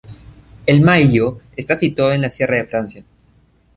El 0.65 0.81
Maíllo 0.81 1.37
está 1.55 1.75
situado 1.75 2.11
en 2.11 2.21
la 2.21 2.31
Sierra 2.31 2.57
de 2.57 2.65
Francia. 2.65 3.03